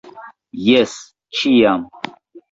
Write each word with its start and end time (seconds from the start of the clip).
Jes, 0.67 0.95
ĉiam! 1.41 1.85